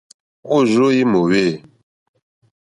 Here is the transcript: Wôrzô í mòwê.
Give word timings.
Wôrzô 0.47 0.85
í 1.01 1.03
mòwê. 1.11 1.45